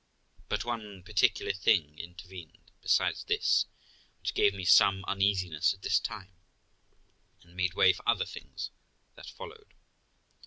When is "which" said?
4.19-4.33